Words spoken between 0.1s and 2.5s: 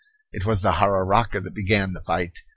It was the jararaca that began the fight.